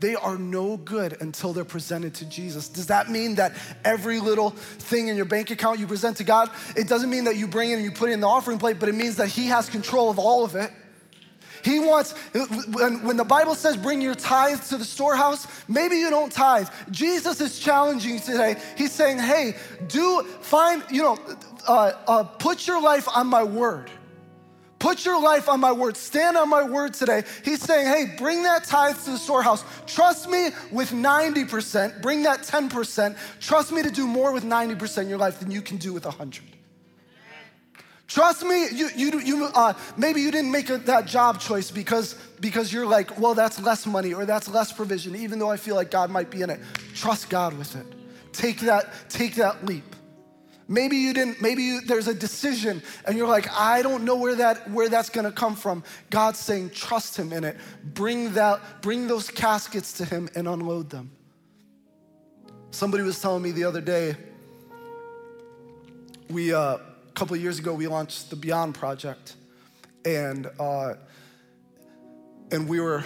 [0.00, 2.68] They are no good until they're presented to Jesus.
[2.68, 6.50] Does that mean that every little thing in your bank account you present to God,
[6.76, 8.78] it doesn't mean that you bring it and you put it in the offering plate,
[8.78, 10.70] but it means that He has control of all of it.
[11.64, 12.12] He wants,
[12.72, 16.68] when, the Bible says bring your tithes to the storehouse, maybe you don't tithe.
[16.90, 18.56] Jesus is challenging you today.
[18.76, 19.56] He's saying, hey,
[19.88, 21.18] do, find, you know,
[21.66, 23.90] uh, uh, put your life on my word.
[24.78, 25.96] Put your life on my word.
[25.96, 27.24] Stand on my word today.
[27.44, 29.64] He's saying, hey, bring that tithe to the storehouse.
[29.86, 32.00] Trust me with 90%.
[32.00, 33.16] Bring that 10%.
[33.40, 36.04] Trust me to do more with 90% in your life than you can do with
[36.04, 36.44] 100.
[38.06, 42.14] Trust me, you, you, you, uh, maybe you didn't make a, that job choice because,
[42.40, 45.74] because you're like, well, that's less money or that's less provision, even though I feel
[45.74, 46.60] like God might be in it.
[46.94, 47.84] Trust God with it.
[48.32, 49.94] Take that, take that leap.
[50.68, 54.36] Maybe you didn't, maybe you, there's a decision and you're like, I don't know where
[54.36, 55.82] that where that's gonna come from.
[56.10, 57.56] God's saying, trust him in it.
[57.82, 61.10] Bring that, bring those caskets to him and unload them.
[62.70, 64.14] Somebody was telling me the other day,
[66.28, 66.80] we uh, a
[67.14, 69.36] couple years ago we launched the Beyond Project.
[70.04, 70.94] and uh,
[72.50, 73.04] and we were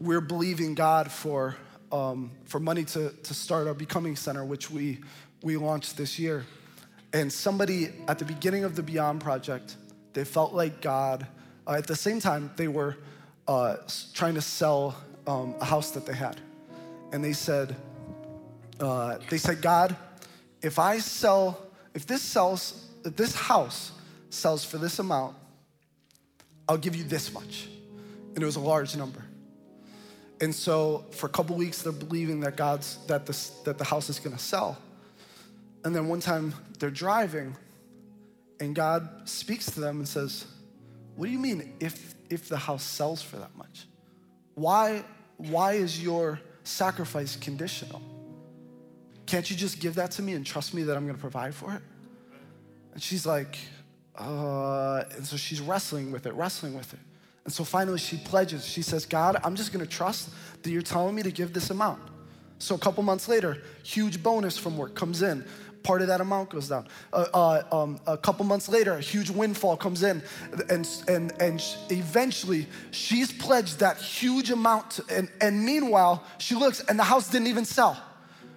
[0.00, 1.56] we were believing God for
[1.92, 5.00] um, for money to to start our Becoming Center, which we
[5.42, 6.44] we launched this year.
[7.14, 9.76] And somebody at the beginning of the Beyond Project,
[10.14, 11.24] they felt like God.
[11.64, 12.96] Uh, at the same time, they were
[13.46, 13.76] uh,
[14.12, 16.40] trying to sell um, a house that they had,
[17.12, 17.76] and they said,
[18.80, 19.96] uh, they said, God,
[20.60, 23.92] if I sell, if this sells, if this house
[24.28, 25.36] sells for this amount,
[26.68, 27.68] I'll give you this much.
[28.34, 29.24] And it was a large number.
[30.40, 34.10] And so for a couple weeks, they're believing that God's that this that the house
[34.10, 34.78] is gonna sell.
[35.84, 37.56] And then one time they're driving,
[38.58, 40.46] and God speaks to them and says,
[41.16, 43.86] What do you mean if if the house sells for that much?
[44.54, 45.04] Why
[45.36, 48.00] why is your sacrifice conditional?
[49.26, 51.72] Can't you just give that to me and trust me that I'm gonna provide for
[51.74, 51.82] it?
[52.94, 53.58] And she's like,
[54.16, 57.00] uh, and so she's wrestling with it, wrestling with it.
[57.44, 58.64] And so finally she pledges.
[58.64, 60.30] She says, God, I'm just gonna trust
[60.62, 62.00] that you're telling me to give this amount.
[62.58, 65.44] So a couple months later, huge bonus from work comes in.
[65.84, 66.88] Part of that amount goes down.
[67.12, 70.22] Uh, uh, um, a couple months later, a huge windfall comes in,
[70.70, 74.92] and and and eventually she's pledged that huge amount.
[74.92, 78.02] To, and and meanwhile, she looks, and the house didn't even sell.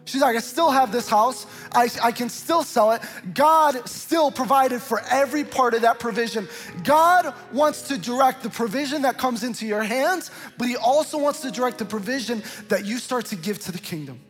[0.05, 1.45] She's like, I still have this house.
[1.73, 3.01] I, I can still sell it.
[3.33, 6.47] God still provided for every part of that provision.
[6.85, 11.41] God wants to direct the provision that comes into your hands, but He also wants
[11.41, 14.21] to direct the provision that you start to give to the kingdom,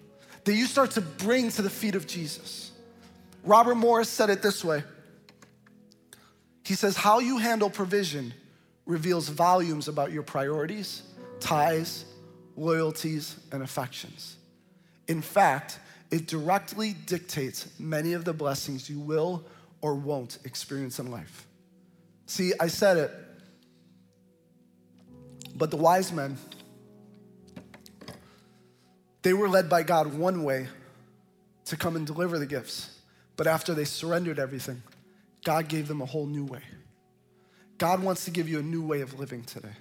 [0.45, 2.66] that you start to bring to the feet of Jesus.
[3.47, 4.83] Robert Morris said it this way
[6.65, 8.33] He says, How you handle provision
[8.85, 11.01] reveals volumes about your priorities,
[11.39, 12.05] ties,
[12.57, 14.35] loyalties, and affections.
[15.07, 15.79] In fact,
[16.11, 19.45] it directly dictates many of the blessings you will
[19.81, 21.47] or won't experience in life.
[22.25, 23.11] See, I said it,
[25.55, 26.37] but the wise men,
[29.21, 30.67] they were led by God one way
[31.65, 32.96] to come and deliver the gifts.
[33.38, 34.81] But after they surrendered everything,
[35.45, 36.61] God gave them a whole new way.
[37.77, 39.73] God wants to give you a new way of living today.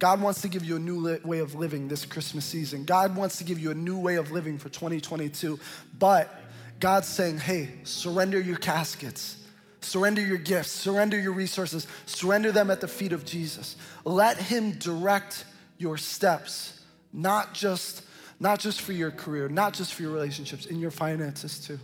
[0.00, 2.84] God wants to give you a new li- way of living this Christmas season.
[2.84, 5.60] God wants to give you a new way of living for 2022.
[5.98, 6.34] But
[6.80, 9.36] God's saying, hey, surrender your caskets.
[9.82, 13.76] Surrender your gifts, surrender your resources, surrender them at the feet of Jesus.
[14.04, 15.44] Let him direct
[15.78, 16.80] your steps,
[17.12, 18.02] not just
[18.42, 21.78] not just for your career, not just for your relationships, in your finances too.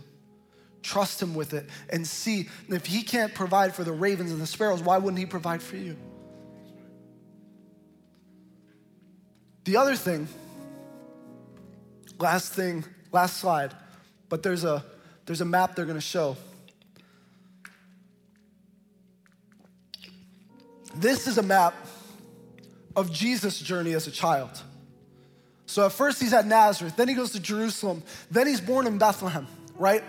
[0.83, 4.47] Trust him with it and see if he can't provide for the ravens and the
[4.47, 5.97] sparrows, why wouldn't he provide for you?
[9.65, 10.27] The other thing,
[12.19, 13.73] last thing, last slide,
[14.29, 14.83] but there's a
[15.25, 16.37] there's a map they're going to show.
[20.95, 21.75] This is a map
[22.95, 24.49] of Jesus' journey as a child.
[25.65, 28.97] So at first he's at Nazareth, then he goes to Jerusalem, then he's born in
[28.97, 30.03] Bethlehem, right?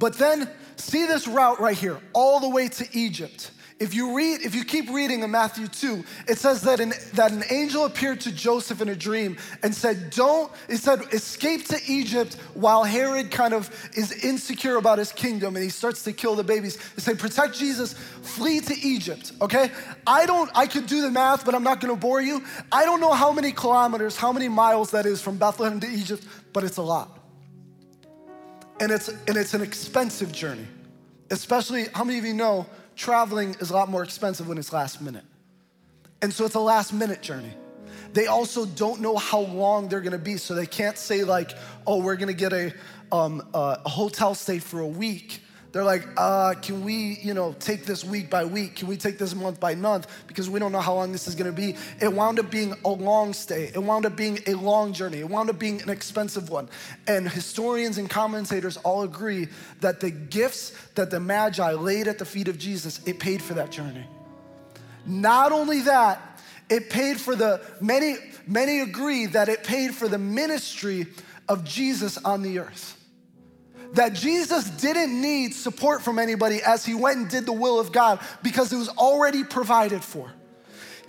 [0.00, 3.52] But then see this route right here, all the way to Egypt.
[3.78, 7.32] If you read, if you keep reading in Matthew 2, it says that an, that
[7.32, 11.78] an angel appeared to Joseph in a dream and said, Don't, it said, escape to
[11.86, 16.34] Egypt while Herod kind of is insecure about his kingdom and he starts to kill
[16.34, 16.76] the babies.
[16.96, 19.70] It said, protect Jesus, flee to Egypt, okay?
[20.06, 22.42] I don't, I could do the math, but I'm not gonna bore you.
[22.70, 26.26] I don't know how many kilometers, how many miles that is from Bethlehem to Egypt,
[26.52, 27.19] but it's a lot.
[28.80, 30.66] And it's, and it's an expensive journey.
[31.30, 32.66] Especially, how many of you know
[32.96, 35.24] traveling is a lot more expensive when it's last minute.
[36.22, 37.52] And so it's a last minute journey.
[38.12, 41.52] They also don't know how long they're gonna be, so they can't say, like,
[41.86, 42.74] oh, we're gonna get a,
[43.12, 45.40] um, a hotel stay for a week.
[45.72, 48.76] They're like, uh, can we, you know, take this week by week?
[48.76, 50.08] Can we take this month by month?
[50.26, 51.76] Because we don't know how long this is gonna be.
[52.00, 53.70] It wound up being a long stay.
[53.72, 55.18] It wound up being a long journey.
[55.18, 56.68] It wound up being an expensive one.
[57.06, 59.48] And historians and commentators all agree
[59.80, 63.54] that the gifts that the Magi laid at the feet of Jesus, it paid for
[63.54, 64.06] that journey.
[65.06, 68.16] Not only that, it paid for the, many,
[68.46, 71.06] many agree that it paid for the ministry
[71.48, 72.99] of Jesus on the earth
[73.94, 77.92] that Jesus didn't need support from anybody as he went and did the will of
[77.92, 80.32] God because it was already provided for.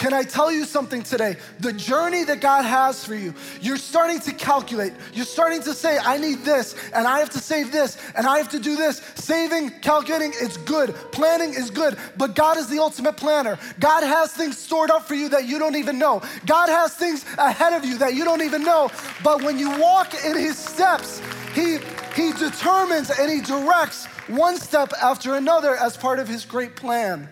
[0.02, 1.36] Can I tell you something today?
[1.60, 4.94] The journey that God has for you, you're starting to calculate.
[5.14, 8.40] You're starting to say, I need this, and I have to save this, and I
[8.40, 8.98] have to do this.
[9.14, 10.96] Saving, calculating is good.
[11.12, 13.60] Planning is good, but God is the ultimate planner.
[13.80, 16.24] God has things stored up for you that you don't even know.
[16.48, 18.90] God has things ahead of you that you don't even know.
[19.24, 21.22] But when you walk in His steps,
[21.54, 21.80] He
[22.16, 27.30] he determines and he directs one step after another as part of his great plan.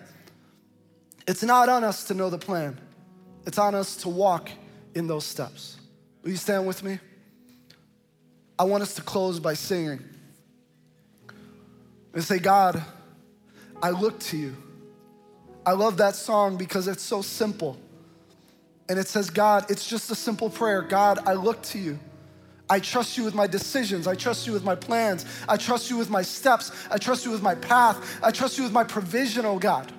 [1.26, 2.78] It's not on us to know the plan,
[3.46, 4.50] it's on us to walk
[4.94, 5.76] in those steps.
[6.22, 6.98] Will you stand with me?
[8.58, 10.04] I want us to close by singing
[12.12, 12.82] and say, God,
[13.82, 14.56] I look to you.
[15.64, 17.78] I love that song because it's so simple.
[18.88, 20.82] And it says, God, it's just a simple prayer.
[20.82, 21.98] God, I look to you.
[22.70, 24.06] I trust you with my decisions.
[24.06, 25.26] I trust you with my plans.
[25.48, 26.70] I trust you with my steps.
[26.90, 28.20] I trust you with my path.
[28.22, 29.92] I trust you with my provision, oh God.